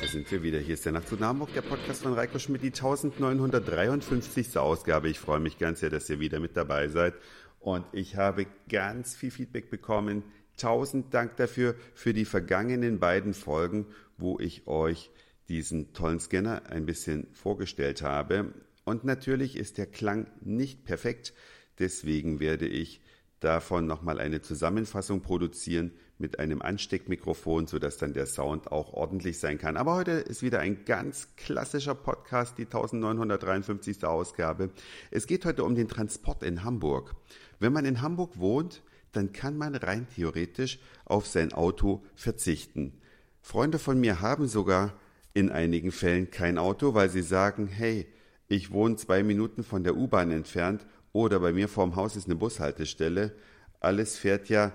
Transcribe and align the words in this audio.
da 0.00 0.06
sind 0.06 0.30
wir 0.30 0.42
wieder. 0.42 0.58
Hier 0.58 0.74
ist 0.74 0.84
der 0.84 0.92
Nacht 0.92 1.08
zu 1.08 1.18
Hamburg, 1.18 1.52
der 1.54 1.62
Podcast 1.62 2.02
von 2.02 2.12
Reiko 2.14 2.38
Schmidt, 2.38 2.62
die 2.62 2.72
1953. 2.72 4.56
Ausgabe. 4.56 5.08
Ich 5.08 5.18
freue 5.18 5.40
mich 5.40 5.58
ganz 5.58 5.80
sehr, 5.80 5.90
dass 5.90 6.08
ihr 6.08 6.20
wieder 6.20 6.40
mit 6.40 6.56
dabei 6.56 6.88
seid. 6.88 7.14
Und 7.60 7.84
ich 7.92 8.16
habe 8.16 8.46
ganz 8.68 9.14
viel 9.14 9.30
Feedback 9.30 9.70
bekommen. 9.70 10.22
Tausend 10.56 11.12
Dank 11.14 11.36
dafür, 11.36 11.74
für 11.94 12.12
die 12.12 12.24
vergangenen 12.24 12.98
beiden 12.98 13.34
Folgen, 13.34 13.86
wo 14.16 14.38
ich 14.38 14.66
euch 14.66 15.10
diesen 15.48 15.92
tollen 15.92 16.20
Scanner 16.20 16.62
ein 16.70 16.86
bisschen 16.86 17.26
vorgestellt 17.32 18.02
habe. 18.02 18.52
Und 18.84 19.04
natürlich 19.04 19.56
ist 19.56 19.78
der 19.78 19.86
Klang 19.86 20.26
nicht 20.40 20.84
perfekt. 20.84 21.34
Deswegen 21.78 22.40
werde 22.40 22.66
ich 22.66 23.00
davon 23.40 23.86
nochmal 23.86 24.18
eine 24.18 24.42
Zusammenfassung 24.42 25.20
produzieren 25.20 25.92
mit 26.18 26.38
einem 26.38 26.60
Ansteckmikrofon, 26.60 27.66
sodass 27.66 27.96
dann 27.96 28.12
der 28.12 28.26
Sound 28.26 28.72
auch 28.72 28.92
ordentlich 28.92 29.38
sein 29.38 29.56
kann. 29.56 29.76
Aber 29.76 29.94
heute 29.94 30.12
ist 30.12 30.42
wieder 30.42 30.60
ein 30.60 30.84
ganz 30.84 31.28
klassischer 31.36 31.94
Podcast, 31.94 32.58
die 32.58 32.64
1953. 32.64 34.04
Ausgabe. 34.04 34.70
Es 35.10 35.26
geht 35.26 35.44
heute 35.44 35.64
um 35.64 35.74
den 35.74 35.88
Transport 35.88 36.42
in 36.42 36.64
Hamburg. 36.64 37.14
Wenn 37.60 37.72
man 37.72 37.84
in 37.84 38.02
Hamburg 38.02 38.38
wohnt, 38.38 38.82
dann 39.12 39.32
kann 39.32 39.56
man 39.56 39.74
rein 39.74 40.06
theoretisch 40.14 40.78
auf 41.04 41.26
sein 41.26 41.52
Auto 41.52 42.04
verzichten. 42.14 43.00
Freunde 43.40 43.78
von 43.78 43.98
mir 43.98 44.20
haben 44.20 44.48
sogar 44.48 44.92
in 45.34 45.50
einigen 45.50 45.92
Fällen 45.92 46.30
kein 46.30 46.58
Auto, 46.58 46.94
weil 46.94 47.08
sie 47.08 47.22
sagen, 47.22 47.68
hey, 47.68 48.06
ich 48.48 48.72
wohne 48.72 48.96
zwei 48.96 49.22
Minuten 49.22 49.62
von 49.62 49.84
der 49.84 49.96
U-Bahn 49.96 50.30
entfernt 50.30 50.86
oder 51.12 51.40
bei 51.40 51.52
mir 51.52 51.68
vorm 51.68 51.96
Haus 51.96 52.16
ist 52.16 52.26
eine 52.26 52.34
Bushaltestelle. 52.34 53.34
Alles 53.80 54.16
fährt 54.16 54.48
ja 54.48 54.72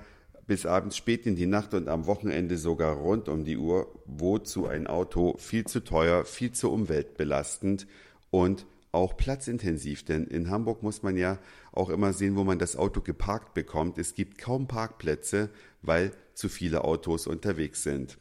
bis 0.47 0.65
abends 0.65 0.97
spät 0.97 1.25
in 1.25 1.35
die 1.35 1.45
Nacht 1.45 1.73
und 1.73 1.87
am 1.87 2.05
Wochenende 2.05 2.57
sogar 2.57 2.95
rund 2.95 3.29
um 3.29 3.45
die 3.45 3.57
Uhr. 3.57 3.87
Wozu 4.05 4.67
ein 4.67 4.87
Auto 4.87 5.37
viel 5.37 5.65
zu 5.65 5.83
teuer, 5.83 6.25
viel 6.25 6.51
zu 6.51 6.71
umweltbelastend 6.71 7.87
und 8.29 8.65
auch 8.91 9.17
platzintensiv, 9.17 10.05
denn 10.05 10.27
in 10.27 10.51
Hamburg 10.51 10.83
muss 10.83 11.01
man 11.01 11.17
ja 11.17 11.39
auch 11.71 11.89
immer 11.89 12.13
sehen, 12.13 12.35
wo 12.35 12.43
man 12.43 12.59
das 12.59 12.75
Auto 12.75 13.01
geparkt 13.01 13.55
bekommt. 13.55 13.97
Es 13.97 14.13
gibt 14.13 14.37
kaum 14.37 14.67
Parkplätze, 14.67 15.49
weil 15.81 16.11
zu 16.35 16.47
viele 16.47 16.83
Autos 16.83 17.25
unterwegs 17.25 17.81
sind. 17.81 18.19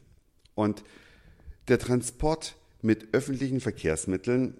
Und 0.55 0.83
der 1.67 1.77
Transport 1.77 2.55
mit 2.81 3.13
öffentlichen 3.13 3.59
Verkehrsmitteln 3.59 4.55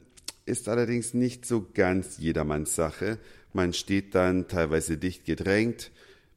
ist 0.45 0.69
allerdings 0.69 1.15
nicht 1.15 1.45
so 1.45 1.65
ganz 1.73 2.19
jedermanns 2.19 2.75
Sache. 2.75 3.17
Man 3.51 3.73
steht 3.73 4.13
dann 4.13 4.47
teilweise 4.47 4.97
dicht 4.97 5.25
gedrängt 5.25 5.91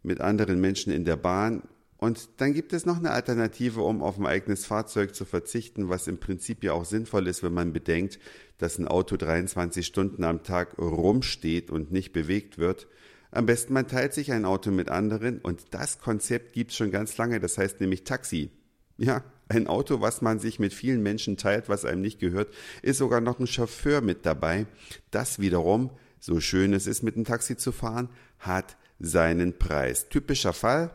mit 0.07 0.21
anderen 0.21 0.61
Menschen 0.61 0.93
in 0.93 1.05
der 1.05 1.17
Bahn 1.17 1.63
und 1.99 2.29
dann 2.39 2.53
gibt 2.53 2.73
es 2.73 2.85
noch 2.85 2.99
eine 2.99 3.11
Alternative, 3.11 3.81
um 3.81 4.03
auf 4.03 4.19
ein 4.19 4.27
eigenes 4.27 4.67
Fahrzeug 4.67 5.15
zu 5.15 5.25
verzichten, 5.25 5.89
was 5.89 6.09
im 6.09 6.19
Prinzip 6.19 6.63
ja 6.63 6.73
auch 6.73 6.85
sinnvoll 6.85 7.27
ist, 7.27 7.43
wenn 7.43 7.55
man 7.55 7.73
bedenkt, 7.73 8.19
dass 8.59 8.79
ein 8.79 8.87
Auto 8.87 9.17
23 9.17 9.87
Stunden 9.87 10.25
am 10.25 10.43
Tag 10.43 10.79
rumsteht 10.79 11.71
und 11.71 11.93
nicht 11.93 12.13
bewegt 12.13 12.59
wird. 12.59 12.87
Am 13.31 13.47
besten 13.47 13.73
man 13.73 13.89
teilt 13.89 14.13
sich 14.13 14.33
ein 14.33 14.45
Auto 14.45 14.71
mit 14.71 14.91
anderen 14.91 15.39
und 15.39 15.75
das 15.75 15.99
Konzept 15.99 16.53
gibt 16.53 16.71
es 16.71 16.77
schon 16.77 16.91
ganz 16.91 17.17
lange, 17.17 17.41
das 17.41 17.59
heißt 17.59 17.81
nämlich 17.81 18.05
Taxi. 18.05 18.51
Ja, 18.99 19.25
ein 19.49 19.67
Auto, 19.67 20.01
was 20.01 20.23
man 20.23 20.39
sich 20.39 20.59
mit 20.59 20.73
vielen 20.73 21.03
Menschen 21.03 21.37
teilt, 21.37 21.69
was 21.69 21.85
einem 21.85 22.01
nicht 22.03 22.19
gehört, 22.19 22.53
ist 22.83 22.99
sogar 22.99 23.21
noch 23.21 23.39
ein 23.39 23.47
Chauffeur 23.47 24.01
mit 24.01 24.27
dabei. 24.27 24.67
Das 25.11 25.39
wiederum, 25.39 25.91
so 26.19 26.41
schön 26.41 26.73
es 26.73 26.87
ist, 26.87 27.03
mit 27.03 27.17
dem 27.17 27.25
Taxi 27.25 27.57
zu 27.57 27.73
fahren, 27.73 28.09
hat 28.39 28.77
seinen 28.99 29.59
Preis. 29.59 30.09
Typischer 30.09 30.53
Fall. 30.53 30.95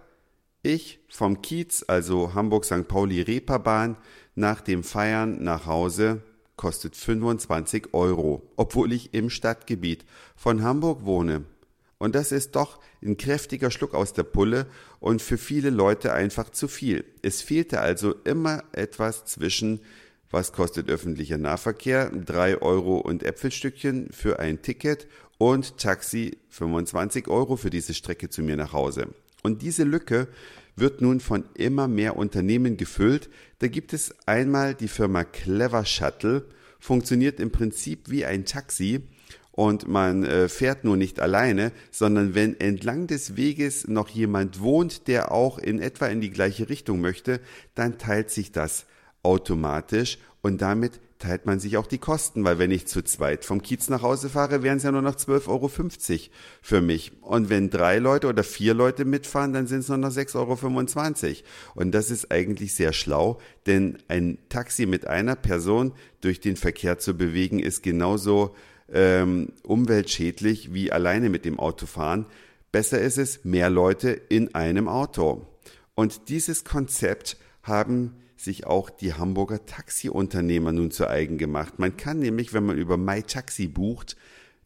Ich 0.63 0.99
vom 1.09 1.41
Kiez, 1.41 1.83
also 1.87 2.33
Hamburg-St. 2.33 2.87
Pauli-Reeperbahn, 2.87 3.97
nach 4.35 4.61
dem 4.61 4.83
Feiern 4.83 5.43
nach 5.43 5.65
Hause 5.65 6.21
kostet 6.55 6.95
25 6.95 7.93
Euro, 7.93 8.43
obwohl 8.55 8.93
ich 8.93 9.15
im 9.15 9.31
Stadtgebiet 9.31 10.05
von 10.35 10.61
Hamburg 10.61 11.05
wohne. 11.05 11.45
Und 11.97 12.15
das 12.15 12.31
ist 12.31 12.55
doch 12.55 12.79
ein 13.03 13.17
kräftiger 13.17 13.71
Schluck 13.71 13.93
aus 13.93 14.13
der 14.13 14.23
Pulle 14.23 14.67
und 14.99 15.21
für 15.21 15.37
viele 15.37 15.71
Leute 15.71 16.13
einfach 16.13 16.49
zu 16.49 16.67
viel. 16.67 17.03
Es 17.21 17.41
fehlte 17.41 17.81
also 17.81 18.13
immer 18.23 18.63
etwas 18.71 19.25
zwischen, 19.25 19.81
was 20.29 20.51
kostet 20.53 20.89
öffentlicher 20.89 21.37
Nahverkehr, 21.39 22.09
drei 22.09 22.61
Euro 22.61 22.97
und 22.97 23.23
Äpfelstückchen 23.23 24.09
für 24.11 24.39
ein 24.39 24.61
Ticket 24.61 25.07
und 25.41 25.79
Taxi 25.79 26.37
25 26.49 27.27
Euro 27.27 27.55
für 27.55 27.71
diese 27.71 27.95
Strecke 27.95 28.29
zu 28.29 28.43
mir 28.43 28.55
nach 28.57 28.73
Hause. 28.73 29.07
Und 29.41 29.63
diese 29.63 29.83
Lücke 29.83 30.27
wird 30.75 31.01
nun 31.01 31.19
von 31.19 31.45
immer 31.55 31.87
mehr 31.87 32.15
Unternehmen 32.15 32.77
gefüllt. 32.77 33.27
Da 33.57 33.67
gibt 33.67 33.91
es 33.91 34.13
einmal 34.27 34.75
die 34.75 34.87
Firma 34.87 35.23
Clever 35.23 35.83
Shuttle, 35.83 36.45
funktioniert 36.79 37.39
im 37.39 37.49
Prinzip 37.49 38.07
wie 38.11 38.23
ein 38.23 38.45
Taxi 38.45 39.01
und 39.51 39.87
man 39.87 40.25
äh, 40.25 40.47
fährt 40.47 40.83
nur 40.83 40.95
nicht 40.95 41.19
alleine, 41.19 41.71
sondern 41.89 42.35
wenn 42.35 42.59
entlang 42.59 43.07
des 43.07 43.35
Weges 43.35 43.87
noch 43.87 44.09
jemand 44.09 44.59
wohnt, 44.59 45.07
der 45.07 45.31
auch 45.31 45.57
in 45.57 45.79
etwa 45.79 46.05
in 46.05 46.21
die 46.21 46.29
gleiche 46.29 46.69
Richtung 46.69 47.01
möchte, 47.01 47.39
dann 47.73 47.97
teilt 47.97 48.29
sich 48.29 48.51
das 48.51 48.85
automatisch 49.23 50.17
und 50.41 50.61
damit 50.61 50.99
teilt 51.21 51.45
man 51.45 51.59
sich 51.59 51.77
auch 51.77 51.85
die 51.85 51.99
Kosten, 51.99 52.43
weil 52.43 52.57
wenn 52.57 52.71
ich 52.71 52.87
zu 52.87 53.03
zweit 53.03 53.45
vom 53.45 53.61
Kiez 53.61 53.89
nach 53.89 54.01
Hause 54.01 54.27
fahre, 54.27 54.63
wären 54.63 54.77
es 54.77 54.83
ja 54.83 54.91
nur 54.91 55.03
noch 55.03 55.15
12,50 55.15 55.47
Euro 55.47 55.69
für 56.61 56.81
mich. 56.81 57.11
Und 57.21 57.49
wenn 57.49 57.69
drei 57.69 57.99
Leute 57.99 58.27
oder 58.27 58.43
vier 58.43 58.73
Leute 58.73 59.05
mitfahren, 59.05 59.53
dann 59.53 59.67
sind 59.67 59.81
es 59.81 59.87
nur 59.87 59.97
noch 59.97 60.09
6,25 60.09 61.27
Euro. 61.27 61.35
Und 61.75 61.91
das 61.91 62.09
ist 62.09 62.31
eigentlich 62.31 62.73
sehr 62.73 62.91
schlau, 62.91 63.39
denn 63.67 63.99
ein 64.07 64.39
Taxi 64.49 64.87
mit 64.87 65.05
einer 65.05 65.35
Person 65.35 65.93
durch 66.21 66.39
den 66.39 66.55
Verkehr 66.55 66.97
zu 66.97 67.13
bewegen, 67.13 67.59
ist 67.59 67.83
genauso 67.83 68.55
ähm, 68.91 69.53
umweltschädlich 69.63 70.73
wie 70.73 70.91
alleine 70.91 71.29
mit 71.29 71.45
dem 71.45 71.59
Auto 71.59 71.85
fahren. 71.85 72.25
Besser 72.71 72.99
ist 72.99 73.19
es, 73.19 73.45
mehr 73.45 73.69
Leute 73.69 74.09
in 74.09 74.55
einem 74.55 74.87
Auto. 74.87 75.45
Und 75.93 76.29
dieses 76.29 76.63
Konzept 76.63 77.37
haben 77.63 78.15
sich 78.43 78.65
auch 78.65 78.89
die 78.89 79.13
Hamburger 79.13 79.65
Taxiunternehmer 79.65 80.71
nun 80.71 80.91
zu 80.91 81.07
eigen 81.07 81.37
gemacht. 81.37 81.79
Man 81.79 81.97
kann 81.97 82.19
nämlich, 82.19 82.53
wenn 82.53 82.65
man 82.65 82.77
über 82.77 82.97
MyTaxi 82.97 83.67
bucht, 83.67 84.15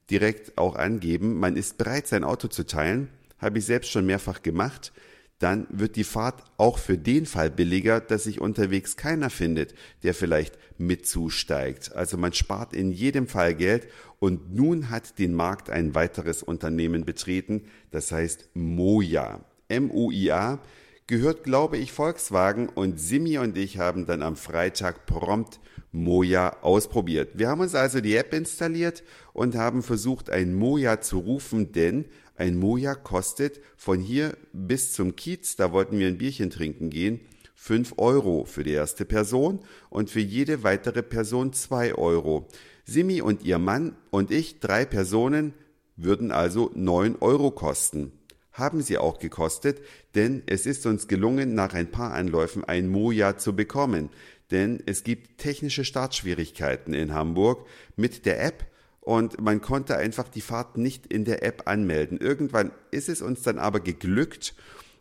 direkt 0.09 0.57
auch 0.57 0.75
angeben, 0.75 1.39
man 1.39 1.55
ist 1.55 1.77
bereit, 1.77 2.07
sein 2.07 2.23
Auto 2.23 2.47
zu 2.47 2.65
teilen. 2.65 3.09
Habe 3.39 3.59
ich 3.59 3.65
selbst 3.65 3.91
schon 3.91 4.05
mehrfach 4.05 4.41
gemacht. 4.41 4.93
Dann 5.39 5.67
wird 5.69 5.97
die 5.97 6.05
Fahrt 6.05 6.43
auch 6.57 6.77
für 6.77 6.97
den 6.97 7.25
Fall 7.25 7.51
billiger, 7.51 7.99
dass 7.99 8.23
sich 8.23 8.39
unterwegs 8.39 8.95
keiner 8.95 9.29
findet, 9.29 9.73
der 10.03 10.13
vielleicht 10.13 10.57
mit 10.77 11.05
zusteigt. 11.05 11.93
Also 11.93 12.17
man 12.17 12.31
spart 12.31 12.73
in 12.73 12.91
jedem 12.91 13.27
Fall 13.27 13.53
Geld 13.53 13.87
und 14.19 14.55
nun 14.55 14.89
hat 14.89 15.19
den 15.19 15.33
Markt 15.33 15.69
ein 15.69 15.93
weiteres 15.93 16.41
Unternehmen 16.41 17.03
betreten, 17.03 17.65
das 17.91 18.13
heißt 18.13 18.49
Moja. 18.53 19.43
M-O-I-A 19.67 20.61
gehört, 21.07 21.43
glaube 21.43 21.77
ich, 21.77 21.91
Volkswagen 21.91 22.67
und 22.69 22.99
Simi 22.99 23.37
und 23.37 23.57
ich 23.57 23.77
haben 23.77 24.05
dann 24.05 24.23
am 24.23 24.35
Freitag 24.35 25.05
prompt 25.05 25.59
Moja 25.91 26.61
ausprobiert. 26.61 27.31
Wir 27.35 27.47
haben 27.47 27.61
uns 27.61 27.75
also 27.75 28.01
die 28.01 28.15
App 28.15 28.33
installiert 28.33 29.03
und 29.33 29.55
haben 29.55 29.83
versucht, 29.83 30.29
ein 30.29 30.53
Moja 30.53 30.99
zu 31.01 31.19
rufen, 31.19 31.71
denn 31.71 32.05
ein 32.35 32.57
Moja 32.57 32.95
kostet 32.95 33.61
von 33.77 33.99
hier 33.99 34.35
bis 34.51 34.93
zum 34.93 35.15
Kiez, 35.15 35.55
da 35.55 35.71
wollten 35.71 35.99
wir 35.99 36.07
ein 36.07 36.17
Bierchen 36.17 36.49
trinken 36.49 36.89
gehen, 36.89 37.21
5 37.53 37.93
Euro 37.97 38.43
für 38.43 38.63
die 38.63 38.73
erste 38.73 39.05
Person 39.05 39.59
und 39.89 40.09
für 40.09 40.19
jede 40.19 40.63
weitere 40.63 41.01
Person 41.01 41.53
2 41.53 41.95
Euro. 41.95 42.47
Simi 42.83 43.21
und 43.21 43.43
ihr 43.43 43.57
Mann 43.57 43.95
und 44.09 44.31
ich, 44.31 44.59
drei 44.59 44.85
Personen, 44.85 45.53
würden 45.95 46.31
also 46.31 46.71
9 46.73 47.15
Euro 47.21 47.51
kosten 47.51 48.11
haben 48.55 48.81
sie 48.81 48.97
auch 48.97 49.19
gekostet, 49.19 49.81
denn 50.15 50.43
es 50.47 50.65
ist 50.65 50.85
uns 50.85 51.07
gelungen, 51.07 51.55
nach 51.55 51.73
ein 51.73 51.91
paar 51.91 52.13
Anläufen 52.13 52.63
ein 52.63 52.87
Moja 52.87 53.37
zu 53.37 53.55
bekommen. 53.55 54.09
Denn 54.51 54.81
es 54.85 55.03
gibt 55.03 55.39
technische 55.39 55.83
Startschwierigkeiten 55.85 56.93
in 56.93 57.13
Hamburg 57.13 57.67
mit 57.95 58.25
der 58.25 58.43
App 58.43 58.65
und 59.01 59.41
man 59.41 59.61
konnte 59.61 59.97
einfach 59.97 60.29
die 60.29 60.41
Fahrt 60.41 60.77
nicht 60.77 61.07
in 61.07 61.25
der 61.25 61.43
App 61.43 61.63
anmelden. 61.67 62.17
Irgendwann 62.19 62.71
ist 62.91 63.09
es 63.09 63.21
uns 63.21 63.41
dann 63.41 63.59
aber 63.59 63.79
geglückt 63.79 64.55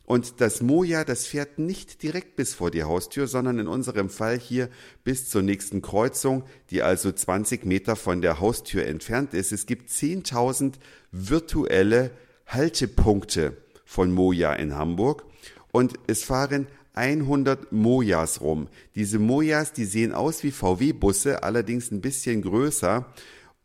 und 0.06 0.42
das 0.42 0.60
Moja, 0.60 1.04
das 1.04 1.26
fährt 1.26 1.58
nicht 1.58 2.02
direkt 2.02 2.36
bis 2.36 2.52
vor 2.54 2.70
die 2.70 2.82
Haustür, 2.82 3.26
sondern 3.26 3.58
in 3.58 3.68
unserem 3.68 4.10
Fall 4.10 4.38
hier 4.38 4.68
bis 5.02 5.30
zur 5.30 5.40
nächsten 5.40 5.80
Kreuzung, 5.80 6.44
die 6.70 6.82
also 6.82 7.10
20 7.10 7.64
Meter 7.64 7.96
von 7.96 8.20
der 8.20 8.38
Haustür 8.38 8.84
entfernt 8.86 9.32
ist. 9.32 9.50
Es 9.50 9.64
gibt 9.64 9.88
10.000 9.88 10.74
virtuelle 11.10 12.10
Haltepunkte 12.46 13.56
von 13.84 14.12
Moja 14.12 14.52
in 14.52 14.74
Hamburg 14.74 15.24
und 15.72 15.94
es 16.06 16.24
fahren 16.24 16.66
100 16.94 17.72
Mojas 17.72 18.40
rum. 18.40 18.68
Diese 18.94 19.18
Mojas, 19.18 19.72
die 19.72 19.84
sehen 19.84 20.12
aus 20.12 20.42
wie 20.44 20.52
VW-Busse, 20.52 21.42
allerdings 21.42 21.90
ein 21.90 22.00
bisschen 22.00 22.42
größer, 22.42 23.06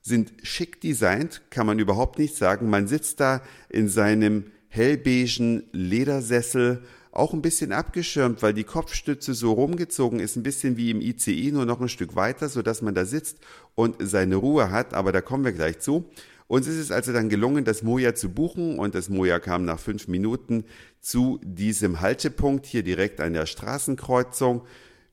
sind 0.01 0.33
schick 0.41 0.81
designt, 0.81 1.41
kann 1.49 1.67
man 1.67 1.79
überhaupt 1.79 2.17
nicht 2.17 2.35
sagen. 2.35 2.69
Man 2.69 2.87
sitzt 2.87 3.19
da 3.19 3.41
in 3.69 3.87
seinem 3.87 4.45
hellbeigen 4.67 5.63
Ledersessel 5.71 6.83
auch 7.11 7.33
ein 7.33 7.41
bisschen 7.41 7.71
abgeschirmt, 7.71 8.41
weil 8.41 8.53
die 8.53 8.63
Kopfstütze 8.63 9.33
so 9.33 9.53
rumgezogen 9.53 10.19
ist, 10.19 10.35
ein 10.35 10.43
bisschen 10.43 10.77
wie 10.77 10.91
im 10.91 11.01
ICI, 11.01 11.51
nur 11.51 11.65
noch 11.65 11.81
ein 11.81 11.89
Stück 11.89 12.15
weiter, 12.15 12.49
sodass 12.49 12.81
man 12.81 12.93
da 12.93 13.05
sitzt 13.05 13.37
und 13.75 13.95
seine 13.99 14.35
Ruhe 14.35 14.71
hat. 14.71 14.93
Aber 14.93 15.11
da 15.11 15.21
kommen 15.21 15.43
wir 15.43 15.51
gleich 15.51 15.79
zu. 15.79 16.05
Uns 16.49 16.65
ist 16.65 16.77
es 16.77 16.91
also 16.91 17.13
dann 17.13 17.29
gelungen, 17.29 17.63
das 17.63 17.83
Moja 17.83 18.15
zu 18.15 18.29
buchen 18.29 18.79
und 18.79 18.95
das 18.95 19.07
Moja 19.07 19.37
kam 19.37 19.65
nach 19.65 19.79
fünf 19.79 20.07
Minuten 20.07 20.63
zu 20.99 21.39
diesem 21.43 22.01
Haltepunkt 22.01 22.65
hier 22.65 22.81
direkt 22.81 23.21
an 23.21 23.33
der 23.33 23.45
Straßenkreuzung. 23.45 24.63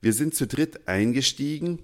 Wir 0.01 0.13
sind 0.13 0.33
zu 0.33 0.47
dritt 0.47 0.87
eingestiegen 0.87 1.83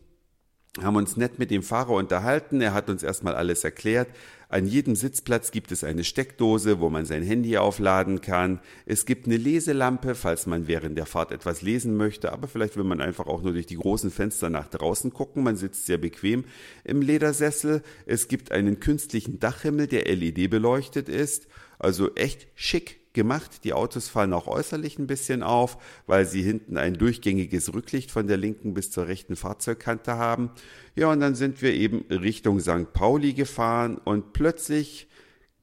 haben 0.82 0.96
uns 0.96 1.18
nett 1.18 1.38
mit 1.38 1.52
dem 1.52 1.62
Fahrer 1.62 1.92
unterhalten. 1.92 2.60
Er 2.60 2.74
hat 2.74 2.90
uns 2.90 3.04
erstmal 3.04 3.36
alles 3.36 3.64
erklärt. 3.64 4.08
An 4.50 4.66
jedem 4.66 4.96
Sitzplatz 4.96 5.52
gibt 5.52 5.72
es 5.72 5.84
eine 5.84 6.04
Steckdose, 6.04 6.80
wo 6.80 6.90
man 6.90 7.06
sein 7.06 7.22
Handy 7.24 7.58
aufladen 7.58 8.22
kann. 8.22 8.60
Es 8.86 9.06
gibt 9.06 9.26
eine 9.26 9.38
Leselampe, 9.38 10.16
falls 10.16 10.48
man 10.48 10.68
während 10.68 10.98
der 10.98 11.06
Fahrt 11.06 11.32
etwas 11.32 11.62
lesen 11.62 11.96
möchte. 11.96 12.32
Aber 12.32 12.48
vielleicht 12.48 12.76
will 12.76 12.84
man 12.84 13.02
einfach 13.02 13.28
auch 13.28 13.44
nur 13.44 13.54
durch 13.54 13.68
die 13.68 13.78
großen 13.78 14.10
Fenster 14.10 14.50
nach 14.50 14.68
draußen 14.68 15.14
gucken. 15.14 15.44
Man 15.44 15.58
sitzt 15.58 15.86
sehr 15.86 16.00
bequem 16.00 16.44
im 16.84 17.02
Ledersessel. 17.02 17.84
Es 18.08 18.28
gibt 18.28 18.52
einen 18.52 18.80
künstlichen 18.80 19.40
Dachhimmel, 19.40 19.88
der 19.88 20.06
LED 20.06 20.50
beleuchtet 20.50 21.08
ist. 21.08 21.48
Also 21.78 22.16
echt 22.16 22.48
schick 22.56 23.03
gemacht. 23.14 23.64
Die 23.64 23.74
Autos 23.74 24.10
fallen 24.10 24.34
auch 24.34 24.48
äußerlich 24.48 25.00
ein 25.00 25.08
bisschen 25.08 25.44
auf, 25.44 25.78
weil 26.08 26.26
sie 26.26 26.42
hinten 26.42 26.78
ein 26.78 26.96
durchgängiges 26.96 27.74
Rücklicht 27.74 28.12
von 28.12 28.28
der 28.28 28.38
linken 28.38 28.74
bis 28.74 28.92
zur 28.92 29.08
rechten 29.08 29.36
Fahrzeugkante 29.36 30.18
haben. 30.18 30.52
Ja, 30.96 31.12
und 31.12 31.20
dann 31.20 31.36
sind 31.36 31.62
wir 31.62 31.74
eben 31.74 32.06
Richtung 32.10 32.60
St. 32.60 32.94
Pauli 32.94 33.34
gefahren 33.34 33.98
und 33.98 34.34
plötzlich 34.34 35.08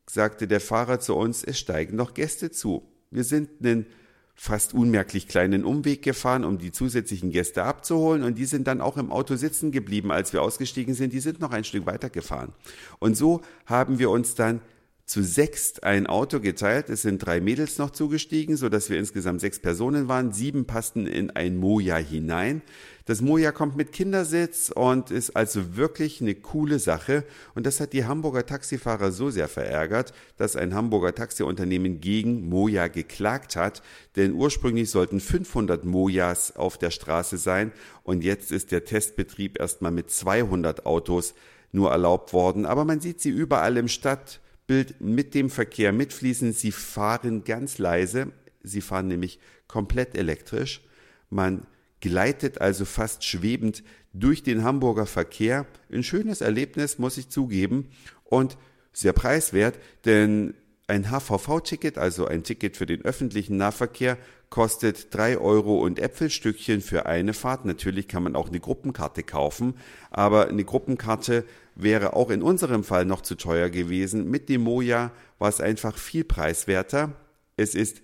sagte 0.08 0.48
der 0.48 0.60
Fahrer 0.60 1.00
zu 1.00 1.14
uns, 1.14 1.44
es 1.44 1.58
steigen 1.58 1.96
noch 1.96 2.14
Gäste 2.14 2.50
zu. 2.50 2.82
Wir 3.10 3.24
sind 3.24 3.48
einen 3.60 3.86
fast 4.34 4.72
unmerklich 4.72 5.28
kleinen 5.28 5.64
Umweg 5.64 6.02
gefahren, 6.02 6.44
um 6.44 6.56
die 6.56 6.72
zusätzlichen 6.72 7.30
Gäste 7.30 7.64
abzuholen 7.64 8.24
und 8.24 8.38
die 8.38 8.46
sind 8.46 8.66
dann 8.66 8.80
auch 8.80 8.96
im 8.96 9.12
Auto 9.12 9.36
sitzen 9.36 9.70
geblieben, 9.70 10.10
als 10.10 10.32
wir 10.32 10.40
ausgestiegen 10.40 10.94
sind. 10.94 11.12
Die 11.12 11.20
sind 11.20 11.40
noch 11.40 11.50
ein 11.50 11.64
Stück 11.64 11.84
weiter 11.84 12.08
gefahren. 12.08 12.54
Und 13.00 13.18
so 13.18 13.42
haben 13.66 13.98
wir 13.98 14.08
uns 14.08 14.34
dann 14.34 14.62
zu 15.10 15.24
sechst 15.24 15.82
ein 15.82 16.06
Auto 16.06 16.38
geteilt. 16.38 16.88
Es 16.88 17.02
sind 17.02 17.18
drei 17.18 17.40
Mädels 17.40 17.78
noch 17.78 17.90
zugestiegen, 17.90 18.56
so 18.56 18.68
dass 18.68 18.90
wir 18.90 18.96
insgesamt 18.96 19.40
sechs 19.40 19.58
Personen 19.58 20.06
waren. 20.06 20.30
Sieben 20.30 20.66
passten 20.66 21.04
in 21.04 21.32
ein 21.32 21.56
Moja 21.56 21.96
hinein. 21.96 22.62
Das 23.06 23.20
Moja 23.20 23.50
kommt 23.50 23.76
mit 23.76 23.90
Kindersitz 23.90 24.70
und 24.72 25.10
ist 25.10 25.34
also 25.34 25.76
wirklich 25.76 26.20
eine 26.20 26.36
coole 26.36 26.78
Sache. 26.78 27.24
Und 27.56 27.66
das 27.66 27.80
hat 27.80 27.92
die 27.92 28.04
Hamburger 28.04 28.46
Taxifahrer 28.46 29.10
so 29.10 29.30
sehr 29.30 29.48
verärgert, 29.48 30.12
dass 30.36 30.54
ein 30.54 30.76
Hamburger 30.76 31.12
Taxiunternehmen 31.12 32.00
gegen 32.00 32.48
Moja 32.48 32.86
geklagt 32.86 33.56
hat. 33.56 33.82
Denn 34.14 34.32
ursprünglich 34.32 34.90
sollten 34.92 35.18
500 35.18 35.84
Mojas 35.84 36.54
auf 36.54 36.78
der 36.78 36.92
Straße 36.92 37.36
sein 37.36 37.72
und 38.04 38.22
jetzt 38.22 38.52
ist 38.52 38.70
der 38.70 38.84
Testbetrieb 38.84 39.58
erstmal 39.58 39.90
mit 39.90 40.08
200 40.12 40.86
Autos 40.86 41.34
nur 41.72 41.90
erlaubt 41.90 42.32
worden. 42.32 42.64
Aber 42.64 42.84
man 42.84 43.00
sieht 43.00 43.20
sie 43.20 43.30
überall 43.30 43.76
im 43.76 43.88
Stadt 43.88 44.38
Bild 44.70 45.00
mit 45.00 45.34
dem 45.34 45.50
Verkehr 45.50 45.92
mitfließen. 45.92 46.52
Sie 46.52 46.70
fahren 46.70 47.42
ganz 47.42 47.78
leise. 47.78 48.30
Sie 48.62 48.80
fahren 48.80 49.08
nämlich 49.08 49.40
komplett 49.66 50.16
elektrisch. 50.16 50.80
Man 51.28 51.66
gleitet 51.98 52.60
also 52.60 52.84
fast 52.84 53.24
schwebend 53.24 53.82
durch 54.12 54.44
den 54.44 54.62
Hamburger 54.62 55.06
Verkehr. 55.06 55.66
Ein 55.90 56.04
schönes 56.04 56.40
Erlebnis, 56.40 57.00
muss 57.00 57.18
ich 57.18 57.30
zugeben. 57.30 57.88
Und 58.22 58.56
sehr 58.92 59.12
preiswert, 59.12 59.76
denn 60.04 60.54
ein 60.90 61.10
HVV-Ticket, 61.10 61.96
also 61.96 62.26
ein 62.26 62.42
Ticket 62.42 62.76
für 62.76 62.84
den 62.84 63.02
öffentlichen 63.02 63.56
Nahverkehr, 63.56 64.18
kostet 64.50 65.14
drei 65.14 65.38
Euro 65.38 65.78
und 65.78 66.00
Äpfelstückchen 66.00 66.82
für 66.82 67.06
eine 67.06 67.32
Fahrt. 67.32 67.64
Natürlich 67.64 68.08
kann 68.08 68.24
man 68.24 68.34
auch 68.34 68.48
eine 68.48 68.60
Gruppenkarte 68.60 69.22
kaufen, 69.22 69.74
aber 70.10 70.48
eine 70.48 70.64
Gruppenkarte 70.64 71.44
wäre 71.76 72.14
auch 72.14 72.30
in 72.30 72.42
unserem 72.42 72.82
Fall 72.82 73.04
noch 73.04 73.22
zu 73.22 73.36
teuer 73.36 73.70
gewesen. 73.70 74.28
Mit 74.28 74.48
dem 74.48 74.62
Moja 74.62 75.12
war 75.38 75.48
es 75.48 75.60
einfach 75.60 75.96
viel 75.96 76.24
preiswerter. 76.24 77.12
Es 77.56 77.74
ist 77.74 78.02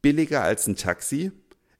billiger 0.00 0.42
als 0.42 0.66
ein 0.66 0.76
Taxi. 0.76 1.30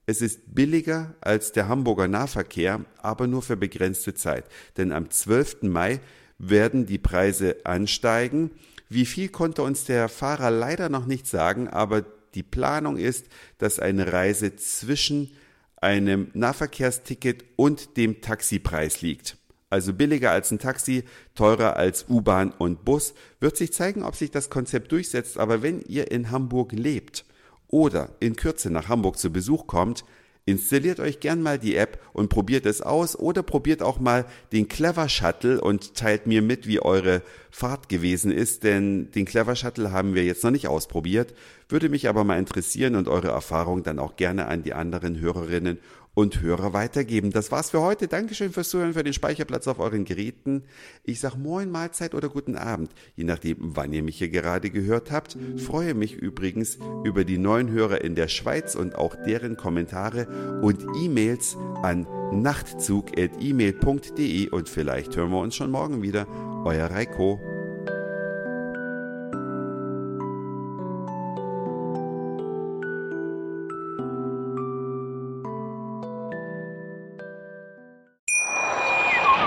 Es 0.05 0.21
ist 0.21 0.53
billiger 0.53 1.15
als 1.21 1.51
der 1.51 1.67
Hamburger 1.67 2.07
Nahverkehr, 2.07 2.81
aber 2.97 3.25
nur 3.25 3.41
für 3.41 3.57
begrenzte 3.57 4.13
Zeit. 4.13 4.45
Denn 4.77 4.91
am 4.91 5.09
12. 5.09 5.63
Mai 5.63 5.99
werden 6.37 6.85
die 6.85 6.97
Preise 6.97 7.57
ansteigen. 7.63 8.51
Wie 8.93 9.07
viel 9.07 9.29
konnte 9.29 9.63
uns 9.63 9.85
der 9.85 10.07
Fahrer 10.07 10.51
leider 10.51 10.87
noch 10.87 11.07
nicht 11.07 11.25
sagen, 11.25 11.67
aber 11.67 12.05
die 12.35 12.43
Planung 12.43 12.97
ist, 12.97 13.25
dass 13.57 13.79
eine 13.79 14.13
Reise 14.13 14.55
zwischen 14.55 15.31
einem 15.77 16.29
Nahverkehrsticket 16.35 17.43
und 17.55 17.97
dem 17.97 18.21
Taxipreis 18.21 19.01
liegt. 19.01 19.37
Also 19.71 19.93
billiger 19.93 20.29
als 20.29 20.51
ein 20.51 20.59
Taxi, 20.59 21.05
teurer 21.33 21.75
als 21.75 22.07
U-Bahn 22.07 22.51
und 22.51 22.85
Bus. 22.85 23.15
Wird 23.39 23.57
sich 23.57 23.73
zeigen, 23.73 24.03
ob 24.03 24.15
sich 24.15 24.29
das 24.29 24.51
Konzept 24.51 24.91
durchsetzt. 24.91 25.39
Aber 25.39 25.63
wenn 25.63 25.81
ihr 25.81 26.11
in 26.11 26.29
Hamburg 26.29 26.71
lebt 26.71 27.25
oder 27.69 28.15
in 28.19 28.35
Kürze 28.35 28.69
nach 28.69 28.89
Hamburg 28.89 29.17
zu 29.17 29.33
Besuch 29.33 29.65
kommt, 29.65 30.05
Installiert 30.45 30.99
euch 30.99 31.21
gern 31.21 31.41
mal 31.41 31.57
die 31.57 31.77
App 31.77 32.01
und 32.11 32.27
probiert 32.27 32.65
es 32.65 32.81
aus 32.81 33.17
oder 33.17 33.43
probiert 33.43 33.81
auch 33.81 33.99
mal 33.99 34.25
den 34.51 34.67
Clever 34.67 35.07
Shuttle 35.07 35.61
und 35.61 35.95
teilt 35.95 36.27
mir 36.27 36.41
mit, 36.41 36.67
wie 36.67 36.81
eure 36.81 37.21
Fahrt 37.49 37.87
gewesen 37.87 38.29
ist, 38.29 38.65
denn 38.65 39.09
den 39.11 39.23
Clever 39.23 39.55
Shuttle 39.55 39.93
haben 39.93 40.15
wir 40.15 40.25
jetzt 40.25 40.43
noch 40.43 40.51
nicht 40.51 40.67
ausprobiert, 40.67 41.33
würde 41.69 41.89
mich 41.89 42.09
aber 42.09 42.23
mal 42.23 42.39
interessieren 42.39 42.95
und 42.95 43.07
eure 43.07 43.29
Erfahrung 43.29 43.83
dann 43.83 43.99
auch 43.99 44.15
gerne 44.15 44.47
an 44.47 44.63
die 44.63 44.73
anderen 44.73 45.19
Hörerinnen 45.19 45.77
und 46.13 46.41
Hörer 46.41 46.73
weitergeben. 46.73 47.31
Das 47.31 47.49
war's 47.51 47.71
für 47.71 47.81
heute. 47.81 48.07
Dankeschön 48.07 48.51
fürs 48.51 48.69
Zuhören, 48.69 48.93
für 48.93 49.03
den 49.03 49.13
Speicherplatz 49.13 49.67
auf 49.67 49.79
euren 49.79 50.05
Geräten. 50.05 50.61
Ich 51.03 51.19
sag 51.19 51.35
Moin, 51.35 51.71
Mahlzeit 51.71 52.13
oder 52.13 52.29
guten 52.29 52.55
Abend, 52.55 52.91
je 53.15 53.23
nachdem, 53.23 53.55
wann 53.59 53.91
ihr 53.93 54.03
mich 54.03 54.19
hier 54.19 54.29
gerade 54.29 54.69
gehört 54.69 55.09
habt. 55.11 55.35
Freue 55.57 55.95
mich 55.95 56.13
übrigens 56.13 56.77
über 57.03 57.23
die 57.23 57.39
neuen 57.39 57.71
Hörer 57.71 58.01
in 58.01 58.13
der 58.15 58.27
Schweiz 58.27 58.75
und 58.75 58.95
auch 58.95 59.15
deren 59.15 59.55
Kommentare 59.57 60.61
und 60.61 60.85
E-Mails 61.01 61.57
an 61.81 62.05
nachtzug.email.de 62.31 64.49
und 64.49 64.69
vielleicht 64.69 65.15
hören 65.15 65.31
wir 65.31 65.39
uns 65.39 65.55
schon 65.55 65.71
morgen 65.71 66.03
wieder. 66.03 66.27
Euer 66.65 66.91
Reiko. 66.91 67.52